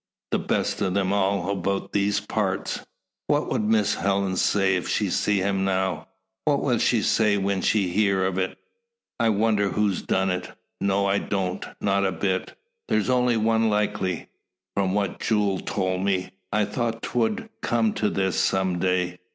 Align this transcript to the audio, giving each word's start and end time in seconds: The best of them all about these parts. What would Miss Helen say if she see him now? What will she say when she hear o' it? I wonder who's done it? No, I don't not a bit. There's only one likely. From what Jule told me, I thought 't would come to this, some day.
The 0.31 0.39
best 0.39 0.81
of 0.81 0.95
them 0.95 1.13
all 1.13 1.51
about 1.51 1.93
these 1.93 2.19
parts. 2.19 2.83
What 3.27 3.51
would 3.51 3.61
Miss 3.61 3.93
Helen 3.93 4.35
say 4.35 4.75
if 4.75 4.87
she 4.89 5.11
see 5.11 5.37
him 5.41 5.63
now? 5.63 6.07
What 6.45 6.63
will 6.63 6.79
she 6.79 7.03
say 7.03 7.37
when 7.37 7.61
she 7.61 7.87
hear 7.89 8.23
o' 8.23 8.35
it? 8.39 8.57
I 9.19 9.29
wonder 9.29 9.69
who's 9.69 10.01
done 10.01 10.31
it? 10.31 10.49
No, 10.79 11.05
I 11.05 11.19
don't 11.19 11.63
not 11.79 12.03
a 12.03 12.11
bit. 12.11 12.57
There's 12.87 13.11
only 13.11 13.37
one 13.37 13.69
likely. 13.69 14.29
From 14.75 14.95
what 14.95 15.19
Jule 15.19 15.59
told 15.59 16.01
me, 16.01 16.31
I 16.51 16.65
thought 16.65 17.03
't 17.03 17.13
would 17.15 17.49
come 17.61 17.93
to 17.93 18.09
this, 18.09 18.39
some 18.39 18.79
day. 18.79 19.19